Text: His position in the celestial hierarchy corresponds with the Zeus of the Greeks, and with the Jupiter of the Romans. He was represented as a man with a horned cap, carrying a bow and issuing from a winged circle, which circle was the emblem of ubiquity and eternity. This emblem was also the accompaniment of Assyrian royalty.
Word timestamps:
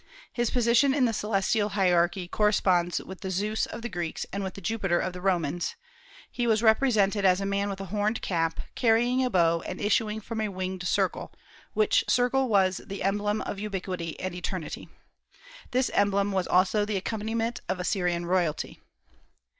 His 0.33 0.49
position 0.49 0.95
in 0.95 1.05
the 1.05 1.13
celestial 1.13 1.69
hierarchy 1.69 2.27
corresponds 2.27 2.97
with 2.99 3.21
the 3.21 3.29
Zeus 3.29 3.67
of 3.67 3.83
the 3.83 3.87
Greeks, 3.87 4.25
and 4.33 4.43
with 4.43 4.55
the 4.55 4.59
Jupiter 4.59 4.99
of 4.99 5.13
the 5.13 5.21
Romans. 5.21 5.75
He 6.31 6.47
was 6.47 6.63
represented 6.63 7.23
as 7.23 7.39
a 7.39 7.45
man 7.45 7.69
with 7.69 7.79
a 7.79 7.85
horned 7.93 8.23
cap, 8.23 8.61
carrying 8.73 9.23
a 9.23 9.29
bow 9.29 9.61
and 9.61 9.79
issuing 9.79 10.19
from 10.19 10.41
a 10.41 10.49
winged 10.49 10.87
circle, 10.87 11.31
which 11.75 12.03
circle 12.09 12.49
was 12.49 12.77
the 12.83 13.03
emblem 13.03 13.41
of 13.43 13.59
ubiquity 13.59 14.19
and 14.19 14.33
eternity. 14.33 14.89
This 15.69 15.91
emblem 15.91 16.31
was 16.31 16.47
also 16.47 16.83
the 16.83 16.97
accompaniment 16.97 17.59
of 17.69 17.79
Assyrian 17.79 18.25
royalty. 18.25 18.81